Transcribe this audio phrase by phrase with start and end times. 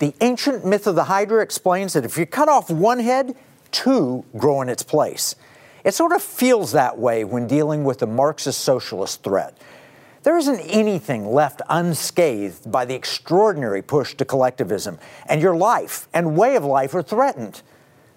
[0.00, 3.36] The ancient myth of the Hydra explains that if you cut off one head,
[3.70, 5.36] two grow in its place.
[5.84, 9.58] It sort of feels that way when dealing with the Marxist socialist threat.
[10.22, 16.34] There isn't anything left unscathed by the extraordinary push to collectivism, and your life and
[16.34, 17.60] way of life are threatened.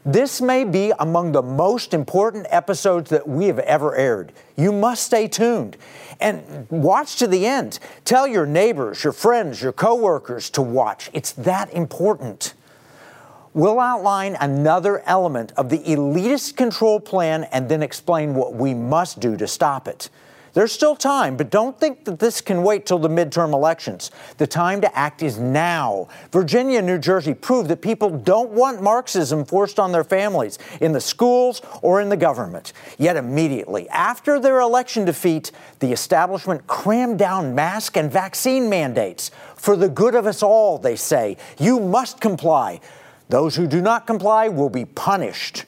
[0.06, 4.34] This may be among the most important episodes that we have ever aired.
[4.58, 5.78] You must stay tuned
[6.20, 7.80] and watch to the end.
[8.04, 11.10] Tell your neighbors, your friends, your coworkers to watch.
[11.14, 12.54] It's that important.
[13.54, 19.22] We'll outline another element of the elitist control plan and then explain what we must
[19.22, 20.10] do to stop it.
[20.54, 24.12] There's still time, but don't think that this can wait till the midterm elections.
[24.38, 26.10] The time to act is now.
[26.32, 30.92] Virginia and New Jersey prove that people don't want Marxism forced on their families in
[30.92, 32.74] the schools or in the government.
[33.00, 39.32] Yet immediately after their election defeat, the establishment crammed down mask and vaccine mandates.
[39.56, 42.80] For the good of us all, they say, you must comply.
[43.30, 45.66] Those who do not comply will be punished.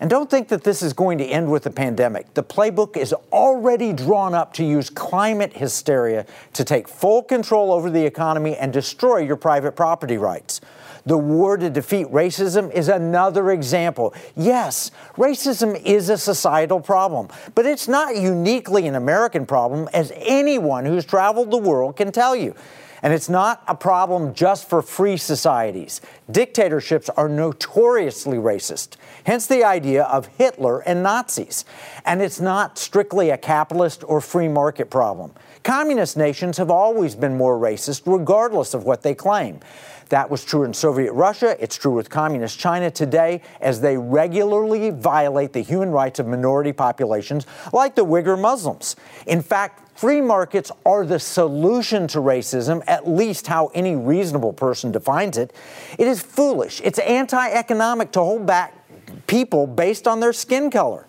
[0.00, 2.32] And don't think that this is going to end with the pandemic.
[2.32, 7.90] The playbook is already drawn up to use climate hysteria to take full control over
[7.90, 10.62] the economy and destroy your private property rights.
[11.04, 14.14] The war to defeat racism is another example.
[14.36, 20.86] Yes, racism is a societal problem, but it's not uniquely an American problem, as anyone
[20.86, 22.54] who's traveled the world can tell you.
[23.02, 26.00] And it's not a problem just for free societies.
[26.30, 31.64] Dictatorships are notoriously racist, hence the idea of Hitler and Nazis.
[32.04, 35.32] And it's not strictly a capitalist or free market problem.
[35.62, 39.60] Communist nations have always been more racist, regardless of what they claim.
[40.08, 41.56] That was true in Soviet Russia.
[41.60, 46.72] It's true with Communist China today as they regularly violate the human rights of minority
[46.72, 48.96] populations like the Uyghur Muslims.
[49.26, 54.90] In fact, Free markets are the solution to racism, at least how any reasonable person
[54.90, 55.52] defines it.
[55.98, 56.80] It is foolish.
[56.82, 58.74] It's anti economic to hold back
[59.26, 61.06] people based on their skin color.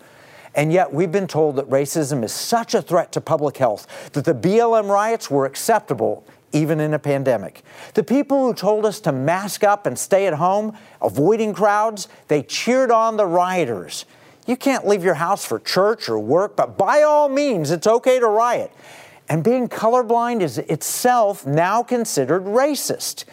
[0.56, 4.26] And yet, we've been told that racism is such a threat to public health that
[4.26, 7.62] the BLM riots were acceptable even in a pandemic.
[7.94, 12.44] The people who told us to mask up and stay at home, avoiding crowds, they
[12.44, 14.04] cheered on the rioters.
[14.48, 18.20] You can't leave your house for church or work, but by all means, it's okay
[18.20, 18.72] to riot.
[19.30, 23.26] And being colorblind is itself now considered racist.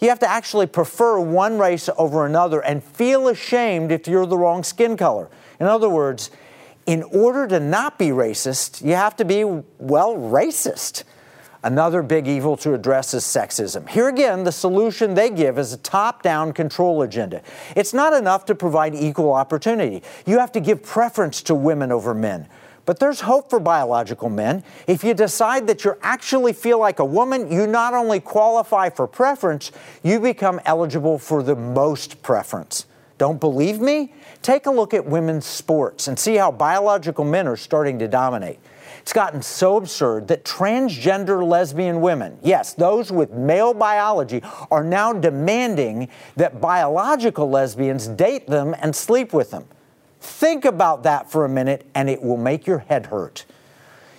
[0.00, 4.38] You have to actually prefer one race over another and feel ashamed if you're the
[4.38, 5.28] wrong skin color.
[5.60, 6.30] In other words,
[6.86, 11.04] in order to not be racist, you have to be, well, racist.
[11.64, 13.88] Another big evil to address is sexism.
[13.88, 17.40] Here again, the solution they give is a top down control agenda.
[17.76, 22.14] It's not enough to provide equal opportunity, you have to give preference to women over
[22.14, 22.48] men.
[22.84, 24.64] But there's hope for biological men.
[24.88, 29.06] If you decide that you actually feel like a woman, you not only qualify for
[29.06, 29.70] preference,
[30.02, 32.86] you become eligible for the most preference.
[33.18, 34.12] Don't believe me?
[34.42, 38.58] Take a look at women's sports and see how biological men are starting to dominate.
[39.02, 45.12] It's gotten so absurd that transgender lesbian women, yes, those with male biology, are now
[45.12, 49.64] demanding that biological lesbians date them and sleep with them.
[50.20, 53.44] Think about that for a minute, and it will make your head hurt.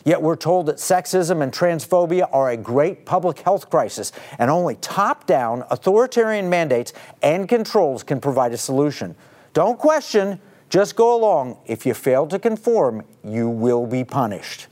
[0.03, 4.75] Yet we're told that sexism and transphobia are a great public health crisis, and only
[4.75, 6.91] top down authoritarian mandates
[7.21, 9.15] and controls can provide a solution.
[9.53, 11.57] Don't question, just go along.
[11.65, 14.67] If you fail to conform, you will be punished.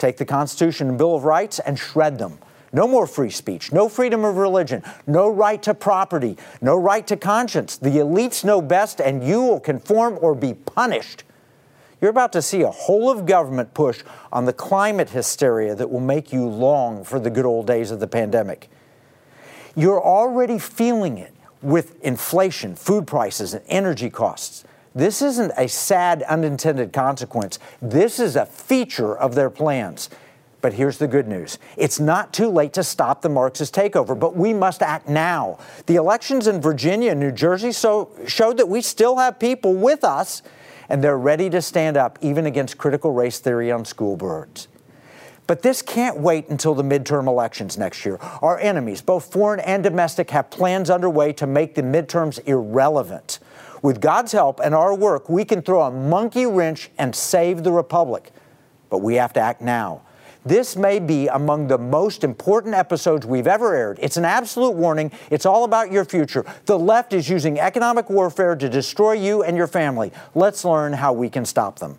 [0.00, 2.38] Take the Constitution and Bill of Rights and shred them.
[2.72, 7.18] No more free speech, no freedom of religion, no right to property, no right to
[7.18, 7.76] conscience.
[7.76, 11.24] The elites know best, and you will conform or be punished.
[12.00, 14.02] You're about to see a whole of government push
[14.32, 18.00] on the climate hysteria that will make you long for the good old days of
[18.00, 18.70] the pandemic.
[19.76, 24.64] You're already feeling it with inflation, food prices, and energy costs.
[24.94, 27.58] This isn't a sad unintended consequence.
[27.80, 30.10] This is a feature of their plans.
[30.60, 31.58] But here's the good news.
[31.76, 35.58] It's not too late to stop the Marxist takeover, but we must act now.
[35.86, 40.04] The elections in Virginia and New Jersey so, showed that we still have people with
[40.04, 40.42] us,
[40.88, 44.68] and they're ready to stand up even against critical race theory on school boards.
[45.46, 48.18] But this can't wait until the midterm elections next year.
[48.42, 53.40] Our enemies, both foreign and domestic, have plans underway to make the midterms irrelevant.
[53.82, 57.72] With God's help and our work, we can throw a monkey wrench and save the
[57.72, 58.32] Republic.
[58.90, 60.02] But we have to act now.
[60.44, 63.98] This may be among the most important episodes we've ever aired.
[64.00, 65.12] It's an absolute warning.
[65.30, 66.46] It's all about your future.
[66.64, 70.12] The left is using economic warfare to destroy you and your family.
[70.34, 71.98] Let's learn how we can stop them.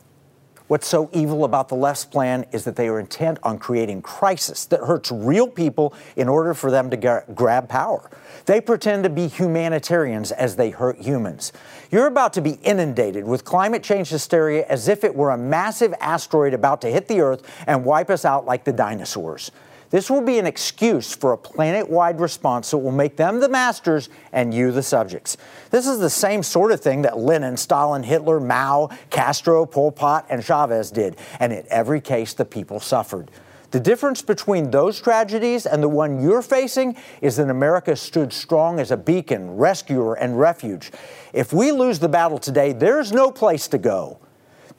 [0.71, 4.63] What's so evil about the left's plan is that they are intent on creating crisis
[4.68, 8.09] that hurts real people in order for them to gra- grab power.
[8.45, 11.51] They pretend to be humanitarians as they hurt humans.
[11.91, 15.94] You're about to be inundated with climate change hysteria as if it were a massive
[16.00, 19.51] asteroid about to hit the Earth and wipe us out like the dinosaurs.
[19.91, 23.49] This will be an excuse for a planet wide response that will make them the
[23.49, 25.35] masters and you the subjects.
[25.69, 30.25] This is the same sort of thing that Lenin, Stalin, Hitler, Mao, Castro, Pol Pot,
[30.29, 33.29] and Chavez did, and in every case, the people suffered.
[33.71, 38.79] The difference between those tragedies and the one you're facing is that America stood strong
[38.79, 40.91] as a beacon, rescuer, and refuge.
[41.33, 44.19] If we lose the battle today, there's no place to go.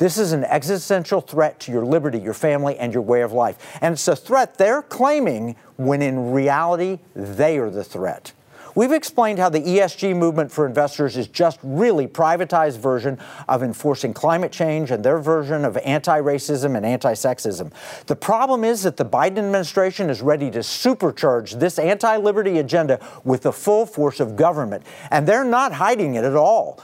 [0.03, 3.79] This is an existential threat to your liberty, your family, and your way of life.
[3.81, 8.33] And it's a threat they're claiming when in reality, they are the threat.
[8.75, 13.17] We've explained how the ESG movement for investors is just really privatized version
[13.49, 17.71] of enforcing climate change and their version of anti-racism and anti-sexism.
[18.07, 23.43] The problem is that the Biden administration is ready to supercharge this anti-liberty agenda with
[23.43, 26.83] the full force of government, and they're not hiding it at all.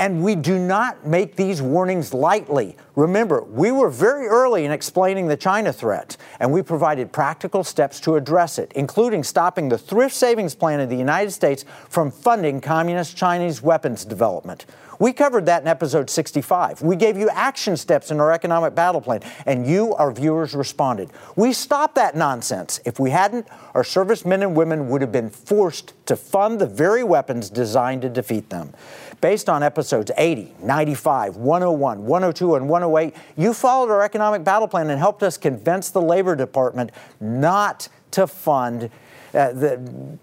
[0.00, 2.74] And we do not make these warnings lightly.
[2.96, 8.00] Remember, we were very early in explaining the China threat, and we provided practical steps
[8.00, 12.62] to address it, including stopping the thrift savings plan of the United States from funding
[12.62, 14.64] communist Chinese weapons development.
[14.98, 16.82] We covered that in episode 65.
[16.82, 21.10] We gave you action steps in our economic battle plan, and you, our viewers, responded.
[21.36, 22.80] We stopped that nonsense.
[22.84, 27.02] If we hadn't, our servicemen and women would have been forced to fund the very
[27.02, 28.74] weapons designed to defeat them.
[29.20, 34.88] Based on episodes 80, 95, 101, 102, and 108, you followed our economic battle plan
[34.88, 36.90] and helped us convince the Labor Department
[37.20, 38.90] not to fund
[39.34, 40.18] uh, the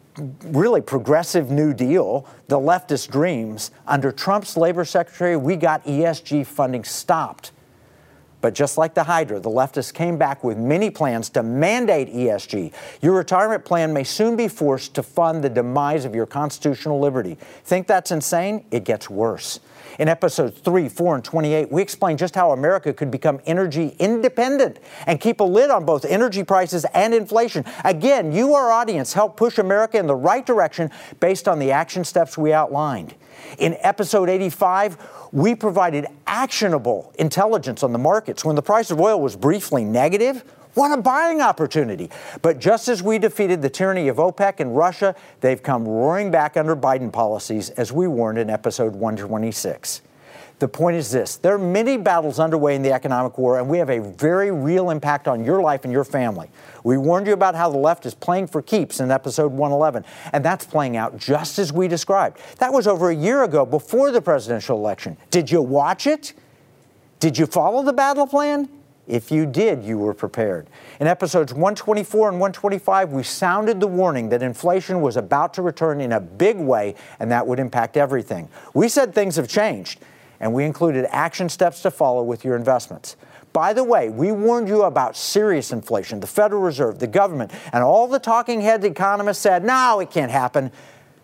[0.45, 3.71] really progressive New Deal, the leftist dreams.
[3.85, 7.51] Under Trump's labor secretary, we got ESG funding stopped.
[8.41, 12.71] But just like the Hydra, the leftists came back with many plans to mandate ESG.
[13.01, 17.37] Your retirement plan may soon be forced to fund the demise of your constitutional liberty.
[17.63, 18.63] Think that's insane?
[18.71, 19.59] It gets worse.
[19.99, 24.79] In episodes 3, 4, and 28, we explain just how America could become energy independent
[25.05, 27.65] and keep a lid on both energy prices and inflation.
[27.83, 32.03] Again, you, our audience, help push America in the right direction based on the action
[32.03, 33.15] steps we outlined.
[33.57, 34.97] In episode 85,
[35.31, 38.45] we provided actionable intelligence on the markets.
[38.45, 40.43] When the price of oil was briefly negative,
[40.77, 42.09] what a buying opportunity.
[42.41, 46.55] But just as we defeated the tyranny of OPEC and Russia, they've come roaring back
[46.55, 50.01] under Biden policies, as we warned in episode 126.
[50.59, 53.79] The point is this there are many battles underway in the economic war, and we
[53.79, 56.49] have a very real impact on your life and your family.
[56.83, 60.45] We warned you about how the left is playing for keeps in episode 111, and
[60.45, 62.39] that's playing out just as we described.
[62.59, 65.17] That was over a year ago before the presidential election.
[65.31, 66.33] Did you watch it?
[67.19, 68.69] Did you follow the battle plan?
[69.07, 70.69] If you did, you were prepared.
[70.99, 76.01] In episodes 124 and 125, we sounded the warning that inflation was about to return
[76.01, 78.49] in a big way and that would impact everything.
[78.73, 80.01] We said things have changed
[80.39, 83.15] and we included action steps to follow with your investments.
[83.53, 86.19] By the way, we warned you about serious inflation.
[86.19, 90.31] The Federal Reserve, the government, and all the talking heads economists said, no, it can't
[90.31, 90.71] happen.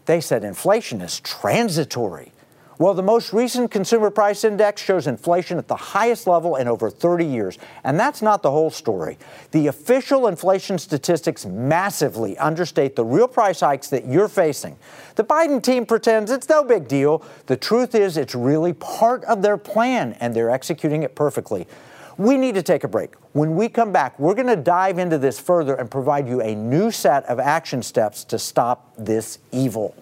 [0.05, 2.32] They said inflation is transitory.
[2.79, 6.89] Well, the most recent consumer price index shows inflation at the highest level in over
[6.89, 7.59] 30 years.
[7.83, 9.19] And that's not the whole story.
[9.51, 14.75] The official inflation statistics massively understate the real price hikes that you're facing.
[15.15, 17.23] The Biden team pretends it's no big deal.
[17.45, 21.67] The truth is, it's really part of their plan, and they're executing it perfectly.
[22.17, 23.15] We need to take a break.
[23.33, 26.55] When we come back, we're going to dive into this further and provide you a
[26.55, 29.95] new set of action steps to stop this evil.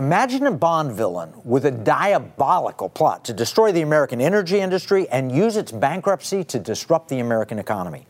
[0.00, 5.30] Imagine a Bond villain with a diabolical plot to destroy the American energy industry and
[5.30, 8.06] use its bankruptcy to disrupt the American economy.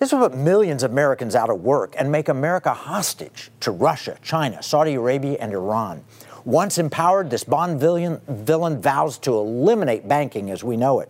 [0.00, 4.18] This will put millions of Americans out of work and make America hostage to Russia,
[4.22, 6.02] China, Saudi Arabia, and Iran.
[6.44, 11.08] Once empowered, this Bond villain, villain vows to eliminate banking as we know it.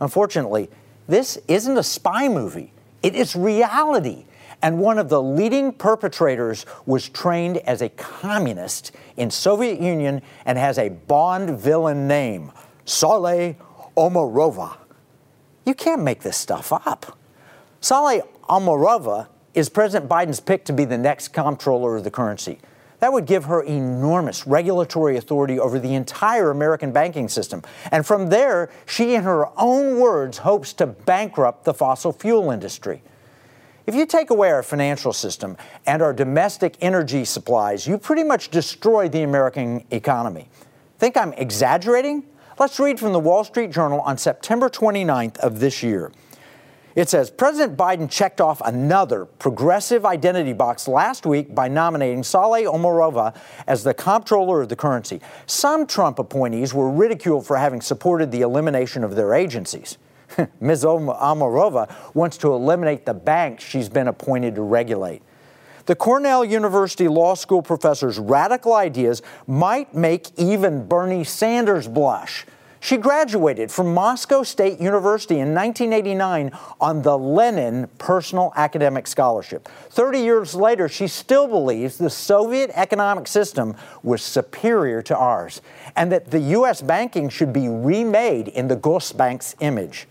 [0.00, 0.68] Unfortunately,
[1.06, 2.72] this isn't a spy movie,
[3.04, 4.24] it is reality
[4.62, 10.58] and one of the leading perpetrators was trained as a communist in Soviet Union and
[10.58, 12.52] has a Bond villain name,
[12.84, 13.56] Saule
[13.96, 14.76] Omarova.
[15.64, 17.18] You can't make this stuff up.
[17.80, 22.58] Saule Omarova is President Biden's pick to be the next comptroller of the currency.
[23.00, 27.62] That would give her enormous regulatory authority over the entire American banking system.
[27.90, 33.02] And from there, she, in her own words, hopes to bankrupt the fossil fuel industry.
[33.86, 35.56] If you take away our financial system
[35.86, 40.48] and our domestic energy supplies, you pretty much destroy the American economy.
[40.98, 42.24] Think I'm exaggerating?
[42.58, 46.12] Let's read from the Wall Street Journal on September 29th of this year.
[46.94, 52.66] It says President Biden checked off another progressive identity box last week by nominating Saule
[52.66, 53.34] Omarova
[53.66, 55.20] as the comptroller of the currency.
[55.46, 59.96] Some Trump appointees were ridiculed for having supported the elimination of their agencies.
[60.60, 60.84] Ms.
[60.84, 65.22] Omarova wants to eliminate the banks she's been appointed to regulate.
[65.86, 72.46] The Cornell University Law School professor's radical ideas might make even Bernie Sanders blush.
[72.82, 79.68] She graduated from Moscow State University in 1989 on the Lenin Personal Academic Scholarship.
[79.90, 85.60] 30 years later, she still believes the Soviet economic system was superior to ours
[85.94, 86.80] and that the U.S.
[86.80, 90.06] banking should be remade in the Gosbank's image.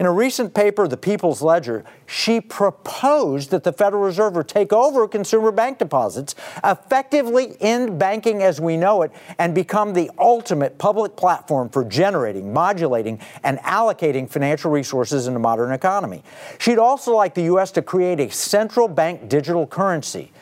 [0.00, 5.06] In a recent paper, The People's Ledger, she proposed that the Federal Reserve take over
[5.06, 11.16] consumer bank deposits, effectively end banking as we know it, and become the ultimate public
[11.16, 16.24] platform for generating, modulating, and allocating financial resources in the modern economy.
[16.56, 17.70] She'd also like the U.S.
[17.72, 20.32] to create a central bank digital currency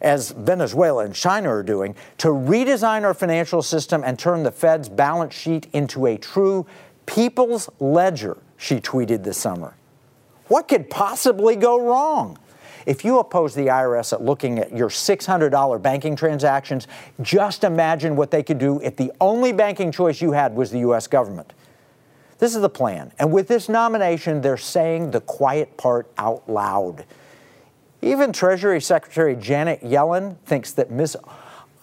[0.00, 4.88] as Venezuela and China are doing, to redesign our financial system and turn the Fed's
[4.88, 6.64] balance sheet into a true
[7.04, 9.74] people's ledger she tweeted this summer.
[10.48, 12.38] What could possibly go wrong?
[12.84, 16.86] If you oppose the IRS at looking at your $600 banking transactions,
[17.20, 20.80] just imagine what they could do if the only banking choice you had was the
[20.80, 21.06] U.S.
[21.06, 21.52] government.
[22.38, 23.12] This is the plan.
[23.18, 27.04] And with this nomination, they're saying the quiet part out loud.
[28.00, 31.16] Even Treasury Secretary Janet Yellen thinks that Ms.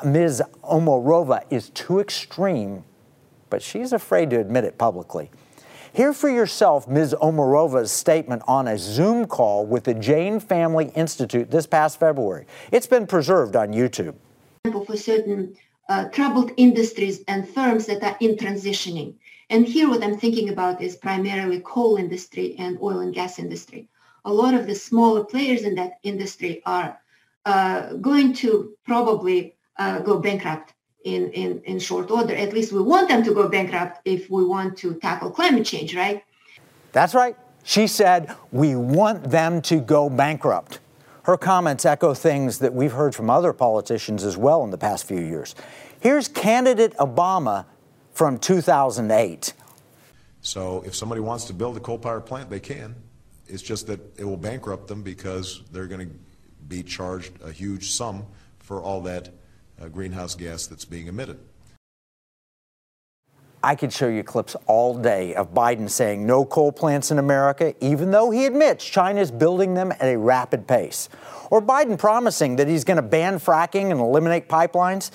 [0.04, 0.42] Ms.
[0.64, 2.84] Omarova is too extreme,
[3.50, 5.30] but she's afraid to admit it publicly.
[5.96, 7.16] Hear for yourself Ms.
[7.22, 12.48] Omarova's statement on a Zoom call with the Jain Family Institute this past February.
[12.74, 14.16] It's been preserved on YouTube.
[14.66, 15.56] For certain
[15.88, 19.14] uh, troubled industries and firms that are in transitioning.
[19.50, 23.88] And here what I'm thinking about is primarily coal industry and oil and gas industry.
[24.26, 27.00] A lot of the smaller players in that industry are
[27.46, 30.74] uh, going to probably uh, go bankrupt
[31.06, 32.36] in, in, in short order.
[32.36, 35.96] At least we want them to go bankrupt if we want to tackle climate change,
[35.96, 36.24] right?
[36.92, 37.38] That's right.
[37.64, 40.80] She said, we want them to go bankrupt.
[41.24, 45.08] Her comments echo things that we've heard from other politicians as well in the past
[45.08, 45.56] few years.
[46.00, 47.66] Here's candidate Obama
[48.12, 49.54] from 2008.
[50.42, 52.96] So if somebody wants to build a coal power plant, they can.
[53.48, 56.16] It's just that it will bankrupt them because they're going to
[56.68, 58.26] be charged a huge sum
[58.60, 59.30] for all that
[59.82, 61.40] uh, greenhouse gas that's being emitted.
[63.66, 67.74] I could show you clips all day of Biden saying no coal plants in America,
[67.84, 71.10] even though he admits China is building them at a rapid pace.
[71.50, 75.10] Or Biden promising that he's going to ban fracking and eliminate pipelines.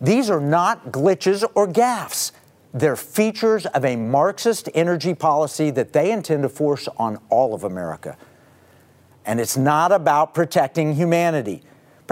[0.00, 2.32] These are not glitches or gaffes.
[2.74, 7.62] They're features of a Marxist energy policy that they intend to force on all of
[7.62, 8.16] America.
[9.24, 11.62] And it's not about protecting humanity.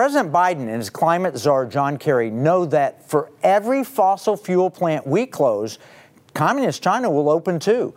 [0.00, 5.06] President Biden and his climate czar John Kerry know that for every fossil fuel plant
[5.06, 5.78] we close,
[6.32, 7.92] communist China will open too.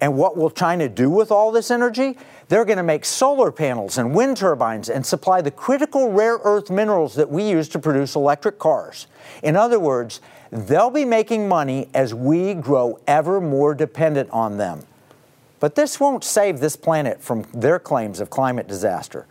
[0.00, 2.16] And what will China do with all this energy?
[2.46, 6.70] They're going to make solar panels and wind turbines and supply the critical rare earth
[6.70, 9.08] minerals that we use to produce electric cars.
[9.42, 10.20] In other words,
[10.52, 14.86] they'll be making money as we grow ever more dependent on them.
[15.58, 19.26] But this won't save this planet from their claims of climate disaster.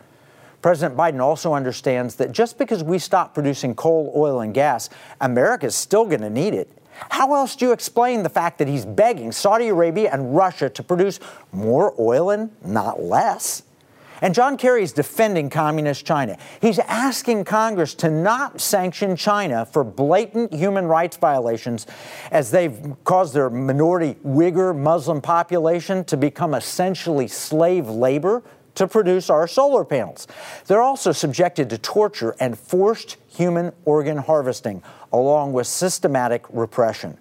[0.62, 5.66] President Biden also understands that just because we stop producing coal, oil, and gas, America
[5.66, 6.68] is still going to need it.
[7.10, 10.82] How else do you explain the fact that he's begging Saudi Arabia and Russia to
[10.82, 11.20] produce
[11.52, 13.62] more oil and not less?
[14.20, 16.36] And John Kerry is defending communist China.
[16.60, 21.86] He's asking Congress to not sanction China for blatant human rights violations
[22.32, 28.42] as they've caused their minority Uyghur Muslim population to become essentially slave labor
[28.78, 30.26] to produce our solar panels.
[30.66, 34.82] They're also subjected to torture and forced human organ harvesting,
[35.12, 37.18] along with systematic repression.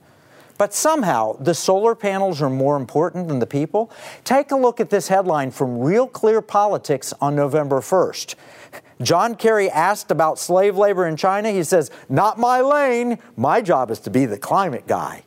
[0.57, 3.91] But somehow, the solar panels are more important than the people.
[4.23, 8.35] Take a look at this headline from Real Clear Politics on November 1st.
[9.01, 11.51] John Kerry asked about slave labor in China.
[11.51, 13.19] He says, Not my lane.
[13.35, 15.23] My job is to be the climate guy.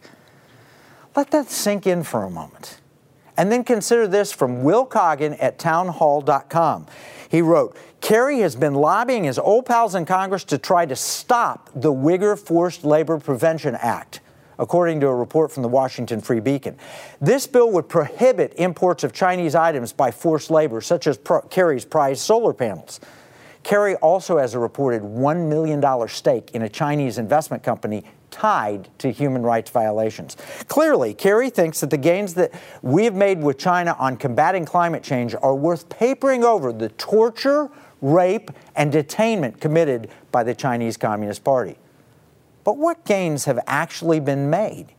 [1.15, 2.81] Let that sink in for a moment.
[3.41, 6.87] And then consider this from Will Coggin at townhall.com.
[7.31, 11.71] He wrote, Kerry has been lobbying his old pals in Congress to try to stop
[11.75, 14.21] the Uyghur Forced Labor Prevention Act
[14.59, 16.77] according to a report from the Washington Free Beacon.
[17.19, 21.87] This bill would prohibit imports of Chinese items by forced labor, such as Pro- Kerry's
[21.87, 23.01] prized solar panels.
[23.63, 28.05] Kerry also has a reported $1 million stake in a Chinese investment company
[28.41, 30.35] tied to human rights violations.
[30.67, 35.03] Clearly, Kerry thinks that the gains that we have made with China on combating climate
[35.03, 37.69] change are worth papering over the torture,
[38.01, 41.77] rape, and detainment committed by the Chinese Communist Party.
[42.65, 44.95] But what gains have actually been made?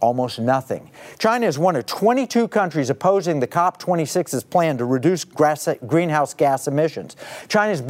[0.00, 0.90] almost nothing.
[1.16, 7.14] China is one of 22 countries opposing the COP26's plan to reduce greenhouse gas emissions.
[7.46, 7.80] China is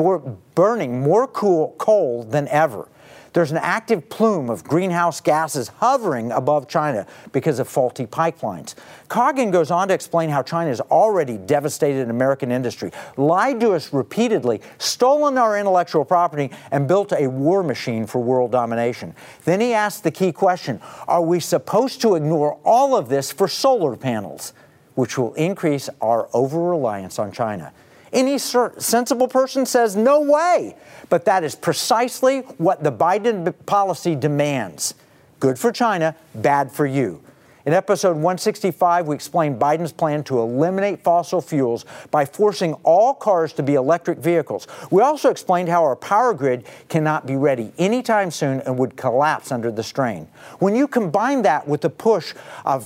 [0.54, 2.86] burning more coal than ever.
[3.32, 8.74] There's an active plume of greenhouse gases hovering above China because of faulty pipelines.
[9.08, 13.92] Coggin goes on to explain how China has already devastated American industry, lied to us
[13.92, 19.14] repeatedly, stolen our intellectual property, and built a war machine for world domination.
[19.44, 23.48] Then he asks the key question Are we supposed to ignore all of this for
[23.48, 24.52] solar panels,
[24.94, 27.72] which will increase our over reliance on China?
[28.12, 30.76] Any sensible person says, no way.
[31.08, 34.94] But that is precisely what the Biden policy demands.
[35.40, 37.22] Good for China, bad for you.
[37.64, 43.52] In episode 165, we explained Biden's plan to eliminate fossil fuels by forcing all cars
[43.52, 44.66] to be electric vehicles.
[44.90, 49.52] We also explained how our power grid cannot be ready anytime soon and would collapse
[49.52, 50.26] under the strain.
[50.58, 52.34] When you combine that with the push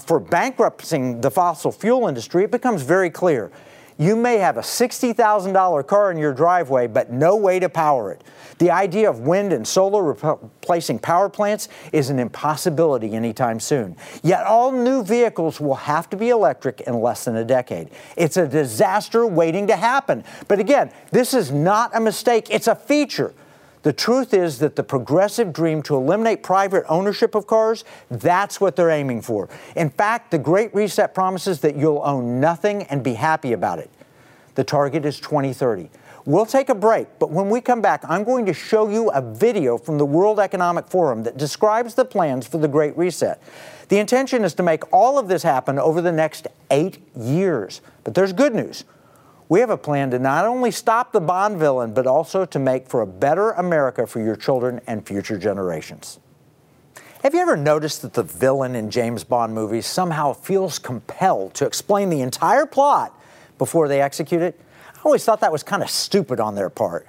[0.05, 3.51] for bankrupting the fossil fuel industry, it becomes very clear
[3.99, 8.23] you may have a $60,000 car in your driveway, but no way to power it.
[8.59, 13.97] The idea of wind and solar replacing power plants is an impossibility anytime soon.
[14.23, 17.91] Yet all new vehicles will have to be electric in less than a decade.
[18.17, 20.25] It's a disaster waiting to happen.
[20.49, 23.35] But again, this is not a mistake, it's a feature.
[23.87, 28.75] The truth is that the progressive dream to eliminate private ownership of cars, that's what
[28.75, 29.49] they're aiming for.
[29.77, 33.89] In fact, the Great Reset promises that you'll own nothing and be happy about it.
[34.57, 35.89] The target is 2030.
[36.25, 39.23] We'll take a break, but when we come back, I'm going to show you a
[39.23, 43.41] video from the World Economic Forum that describes the plans for the Great Reset.
[43.89, 47.81] The intention is to make all of this happen over the next eight years.
[48.03, 48.83] But there's good news.
[49.49, 52.89] We have a plan to not only stop the Bond villain, but also to make
[52.89, 56.19] for a better America for your children and future generations.
[57.23, 61.67] Have you ever noticed that the villain in James Bond movies somehow feels compelled to
[61.67, 63.19] explain the entire plot
[63.59, 64.61] before they execute it?
[64.95, 67.07] I always thought that was kind of stupid on their part.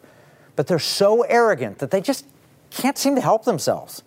[0.55, 2.25] But they're so arrogant that they just
[2.69, 4.03] can't seem to help themselves.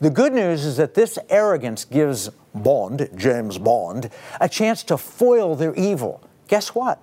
[0.00, 5.54] The good news is that this arrogance gives Bond, James Bond, a chance to foil
[5.54, 6.22] their evil.
[6.48, 7.00] Guess what?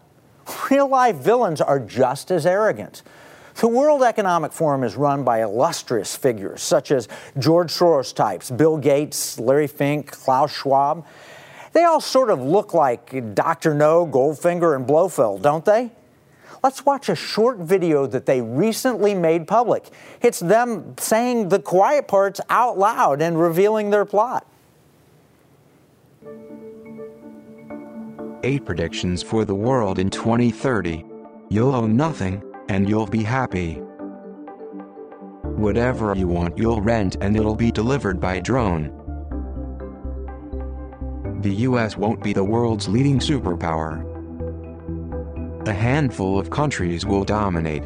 [0.70, 3.04] Real life villains are just as arrogant.
[3.56, 7.08] The World Economic Forum is run by illustrious figures such as
[7.40, 11.06] George Soros types, Bill Gates, Larry Fink, Klaus Schwab.
[11.74, 13.74] They all sort of look like Dr.
[13.74, 15.92] No, Goldfinger, and Blofeld, don't they?
[16.64, 19.90] Let's watch a short video that they recently made public.
[20.22, 24.46] It's them saying the quiet parts out loud and revealing their plot.
[28.48, 31.04] Eight predictions for the world in 2030.
[31.50, 33.74] You'll own nothing, and you'll be happy.
[35.44, 38.86] Whatever you want, you'll rent and it'll be delivered by drone.
[41.42, 44.00] The US won't be the world's leading superpower.
[45.68, 47.84] A handful of countries will dominate.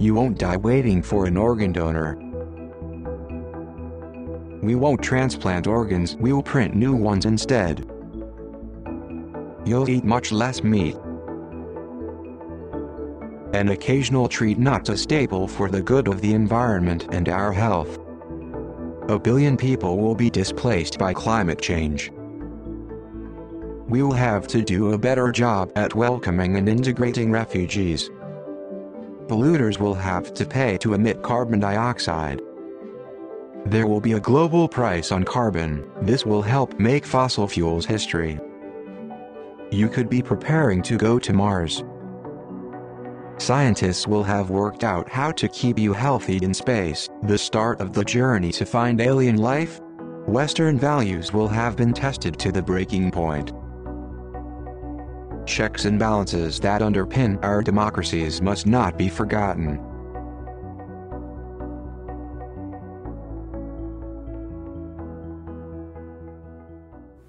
[0.00, 2.16] You won't die waiting for an organ donor.
[4.60, 7.88] We won't transplant organs, we'll print new ones instead
[9.66, 10.96] you'll eat much less meat.
[13.52, 17.98] An occasional treat not a staple for the good of the environment and our health.
[19.08, 22.12] A billion people will be displaced by climate change.
[23.88, 28.10] We'll have to do a better job at welcoming and integrating refugees.
[29.26, 32.40] Polluters will have to pay to emit carbon dioxide.
[33.64, 38.38] There will be a global price on carbon, this will help make fossil fuels history.
[39.72, 41.82] You could be preparing to go to Mars.
[43.38, 47.92] Scientists will have worked out how to keep you healthy in space, the start of
[47.92, 49.80] the journey to find alien life.
[50.26, 53.52] Western values will have been tested to the breaking point.
[55.46, 59.80] Checks and balances that underpin our democracies must not be forgotten.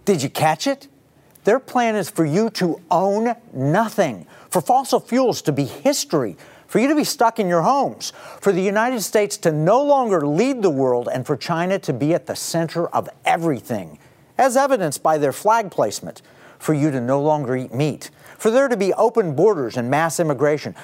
[0.06, 0.88] Did you catch it?
[1.48, 6.36] Their plan is for you to own nothing, for fossil fuels to be history,
[6.68, 10.28] for you to be stuck in your homes, for the United States to no longer
[10.28, 13.98] lead the world, and for China to be at the center of everything,
[14.38, 16.22] as evidenced by their flag placement,
[16.60, 20.20] for you to no longer eat meat, for there to be open borders and mass
[20.20, 20.76] immigration.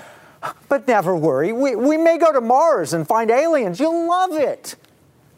[0.69, 3.81] But never worry, we, we may go to Mars and find aliens.
[3.81, 4.77] You'll love it.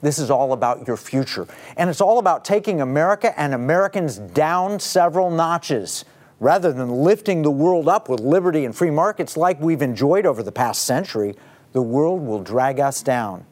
[0.06, 1.48] This is all about your future.
[1.78, 6.06] And it's all about taking America and Americans down several notches.
[6.40, 10.44] Rather than lifting the world up with liberty and free markets like we've enjoyed over
[10.44, 11.34] the past century,
[11.72, 13.48] the world will drag us down.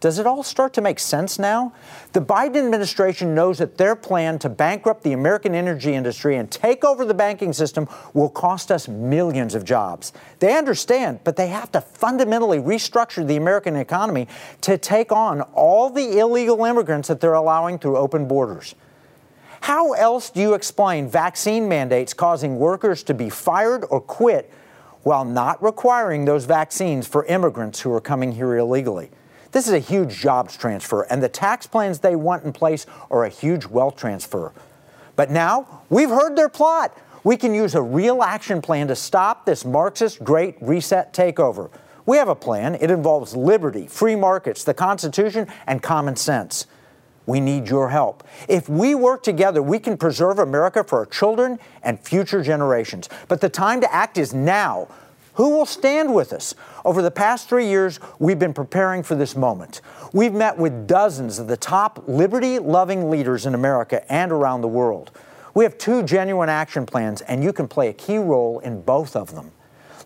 [0.00, 1.72] Does it all start to make sense now?
[2.12, 6.84] The Biden administration knows that their plan to bankrupt the American energy industry and take
[6.84, 10.12] over the banking system will cost us millions of jobs.
[10.38, 14.28] They understand, but they have to fundamentally restructure the American economy
[14.60, 18.76] to take on all the illegal immigrants that they're allowing through open borders.
[19.62, 24.52] How else do you explain vaccine mandates causing workers to be fired or quit
[25.02, 29.10] while not requiring those vaccines for immigrants who are coming here illegally?
[29.52, 33.24] This is a huge jobs transfer, and the tax plans they want in place are
[33.24, 34.52] a huge wealth transfer.
[35.16, 36.96] But now we've heard their plot.
[37.24, 41.70] We can use a real action plan to stop this Marxist Great Reset takeover.
[42.06, 42.74] We have a plan.
[42.76, 46.66] It involves liberty, free markets, the Constitution, and common sense.
[47.26, 48.26] We need your help.
[48.48, 53.10] If we work together, we can preserve America for our children and future generations.
[53.28, 54.88] But the time to act is now.
[55.38, 56.52] Who will stand with us?
[56.84, 59.80] Over the past three years, we've been preparing for this moment.
[60.12, 64.68] We've met with dozens of the top liberty loving leaders in America and around the
[64.68, 65.12] world.
[65.54, 69.14] We have two genuine action plans, and you can play a key role in both
[69.14, 69.52] of them.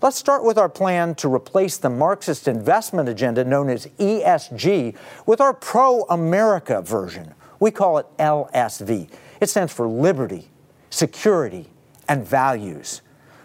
[0.02, 5.40] Let's start with our plan to replace the Marxist investment agenda known as ESG with
[5.40, 7.32] our pro America version.
[7.58, 9.08] We call it LSV.
[9.40, 10.50] It stands for liberty,
[10.90, 11.70] security,
[12.06, 13.00] and values.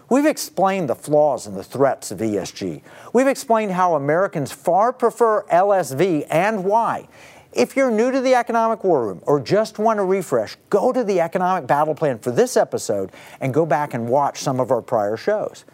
[0.10, 2.82] We've explained the flaws and the threats of ESG.
[3.12, 7.10] We've explained how Americans far prefer LSV and why.
[7.52, 11.04] If you're new to the Economic War Room or just want a refresh, go to
[11.04, 14.82] the Economic Battle Plan for this episode and go back and watch some of our
[14.82, 15.66] prior shows.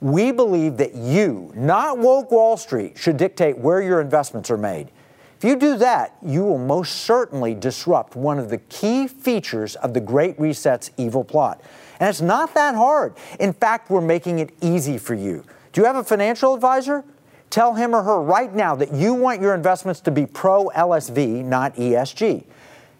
[0.00, 4.90] We believe that you, not woke Wall Street, should dictate where your investments are made.
[5.38, 9.94] If you do that, you will most certainly disrupt one of the key features of
[9.94, 11.62] the Great Reset's evil plot.
[12.00, 13.14] And it's not that hard.
[13.38, 15.44] In fact, we're making it easy for you.
[15.72, 17.04] Do you have a financial advisor?
[17.50, 21.44] Tell him or her right now that you want your investments to be pro LSV,
[21.44, 22.44] not ESG.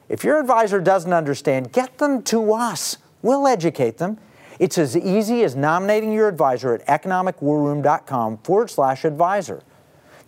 [0.09, 2.99] If your advisor doesn't understand, get them to us.
[3.23, 4.19] We'll educate them.
[4.59, 9.63] It's as easy as nominating your advisor at economicwarroom.com forward slash advisor.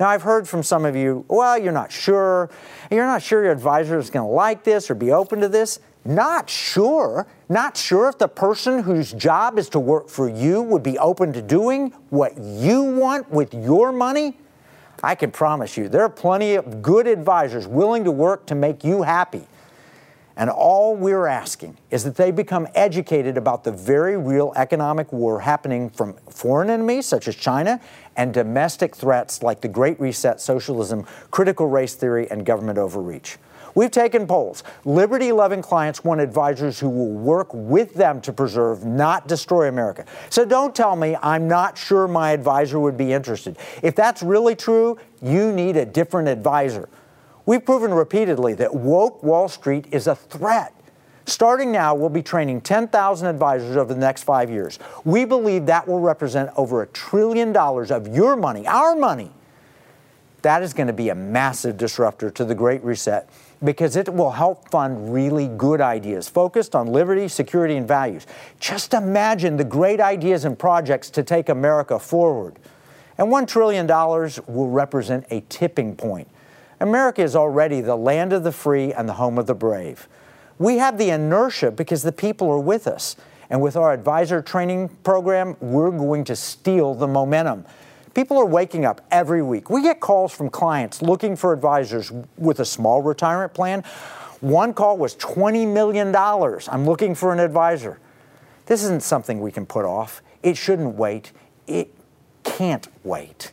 [0.01, 2.49] Now, I've heard from some of you, well, you're not sure.
[2.91, 5.81] You're not sure your advisor is going to like this or be open to this.
[6.05, 7.27] Not sure.
[7.49, 11.33] Not sure if the person whose job is to work for you would be open
[11.35, 14.37] to doing what you want with your money?
[15.03, 18.85] I can promise you, there are plenty of good advisors willing to work to make
[18.85, 19.47] you happy.
[20.37, 25.41] And all we're asking is that they become educated about the very real economic war
[25.41, 27.81] happening from foreign enemies such as China
[28.17, 33.37] and domestic threats like the Great Reset, socialism, critical race theory, and government overreach.
[33.75, 34.65] We've taken polls.
[34.85, 40.05] Liberty loving clients want advisors who will work with them to preserve, not destroy America.
[40.31, 43.57] So don't tell me I'm not sure my advisor would be interested.
[43.83, 46.89] If that's really true, you need a different advisor.
[47.47, 50.75] We've proven repeatedly that woke Wall Street is a threat.
[51.25, 54.79] Starting now, we'll be training 10,000 advisors over the next five years.
[55.05, 59.31] We believe that will represent over a trillion dollars of your money, our money.
[60.43, 63.29] That is going to be a massive disruptor to the Great Reset
[63.65, 68.27] because it will help fund really good ideas focused on liberty, security, and values.
[68.59, 72.59] Just imagine the great ideas and projects to take America forward.
[73.19, 76.29] And $1 trillion will represent a tipping point.
[76.81, 80.09] America is already the land of the free and the home of the brave.
[80.59, 83.17] We have the inertia because the people are with us.
[83.51, 87.67] And with our advisor training program, we're going to steal the momentum.
[88.15, 89.71] People are waking up every week.
[89.71, 93.85] We get calls from clients looking for advisors with a small retirement plan.
[94.41, 96.15] One call was $20 million.
[96.15, 97.99] I'm looking for an advisor.
[98.67, 100.23] This isn't something we can put off.
[100.43, 101.33] It shouldn't wait.
[101.67, 101.95] It
[102.43, 103.53] can't wait.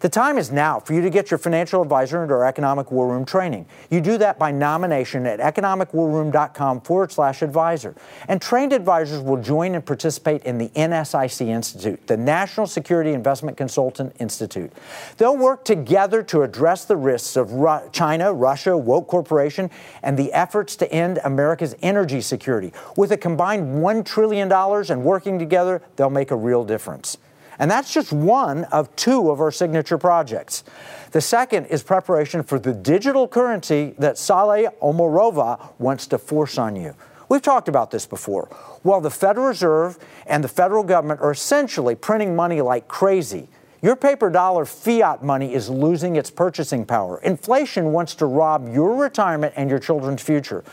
[0.00, 3.08] The time is now for you to get your financial advisor into our Economic War
[3.08, 3.66] Room training.
[3.90, 7.96] You do that by nomination at economicwarroom.com forward slash advisor.
[8.28, 13.56] And trained advisors will join and participate in the NSIC Institute, the National Security Investment
[13.56, 14.72] Consultant Institute.
[15.16, 19.68] They'll work together to address the risks of Ru- China, Russia, woke corporation,
[20.04, 22.72] and the efforts to end America's energy security.
[22.96, 27.18] With a combined $1 trillion and working together, they'll make a real difference.
[27.58, 30.62] And that's just one of two of our signature projects.
[31.10, 36.76] The second is preparation for the digital currency that Saule Omarova wants to force on
[36.76, 36.94] you.
[37.28, 38.46] We've talked about this before.
[38.82, 43.48] While the Federal Reserve and the federal government are essentially printing money like crazy,
[43.80, 47.20] Your paper dollar fiat money is losing its purchasing power.
[47.22, 50.64] Inflation wants to rob your retirement and your children's future.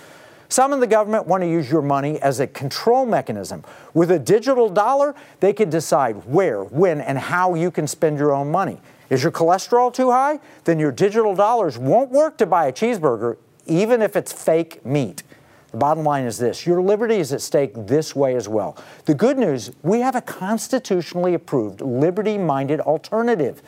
[0.50, 3.64] Some in the government want to use your money as a control mechanism.
[3.94, 8.34] With a digital dollar, they can decide where, when, and how you can spend your
[8.34, 8.80] own money.
[9.10, 10.40] Is your cholesterol too high?
[10.64, 15.24] Then your digital dollars won't work to buy a cheeseburger, even if it's fake meat.
[15.72, 18.78] The bottom line is this your liberty is at stake this way as well.
[19.06, 23.62] The good news we have a constitutionally approved, liberty minded alternative.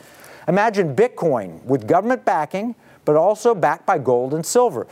[0.48, 4.88] Imagine Bitcoin with government backing, but also backed by gold and silver.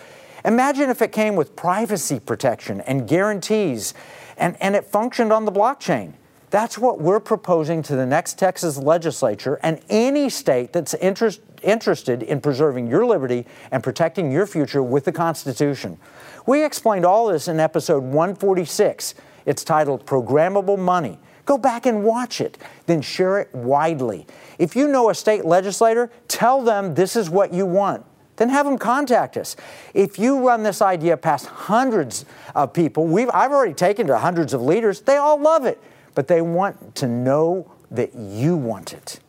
[0.45, 3.95] Imagine if it came with privacy protection and guarantees
[4.37, 6.13] and, and it functioned on the blockchain.
[6.51, 12.21] That's what we're proposing to the next Texas legislature and any state that's interest, interested
[12.21, 15.97] in preserving your liberty and protecting your future with the Constitution.
[16.45, 19.15] We explained all this in episode 146.
[19.47, 21.17] It's titled Programmable Money.
[21.45, 24.27] Go back and watch it, then share it widely.
[24.59, 28.05] If you know a state legislator, tell them this is what you want
[28.37, 29.55] then have them contact us.
[29.93, 34.53] If you run this idea past hundreds of people, we've, I've already taken to hundreds
[34.53, 35.81] of leaders, they all love it,
[36.13, 39.19] but they want to know that you want it.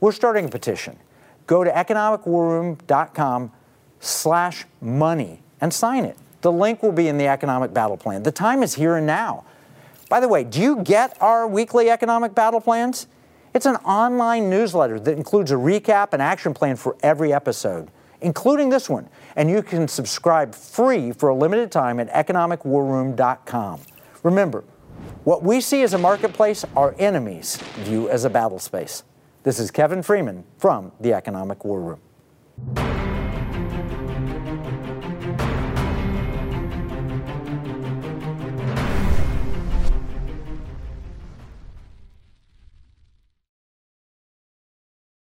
[0.00, 0.98] We're starting a petition.
[1.46, 3.52] Go to economicwarroom.com
[4.00, 6.16] slash money and sign it.
[6.42, 8.22] The link will be in the economic battle plan.
[8.22, 9.44] The time is here and now.
[10.08, 13.06] By the way, do you get our weekly economic battle plans?
[13.54, 18.68] It's an online newsletter that includes a recap and action plan for every episode including
[18.68, 19.08] this one.
[19.36, 23.80] And you can subscribe free for a limited time at economicwarroom.com.
[24.22, 24.64] Remember,
[25.24, 29.02] what we see as a marketplace, our enemies view as a battle space.
[29.42, 33.15] This is Kevin Freeman from the Economic War Room.